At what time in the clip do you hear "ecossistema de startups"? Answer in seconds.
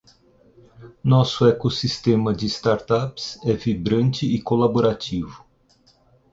1.47-3.37